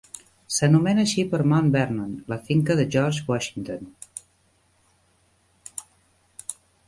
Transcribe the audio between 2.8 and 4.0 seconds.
George Washington.